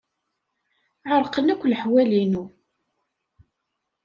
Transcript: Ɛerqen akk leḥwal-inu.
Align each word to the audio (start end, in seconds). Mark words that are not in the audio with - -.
Ɛerqen 1.11 1.47
akk 1.53 1.61
leḥwal-inu. 1.65 2.45